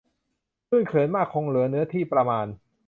[0.69, 2.45] ตื้นเขินมากคงเหลือเนื้อที่ประมาณ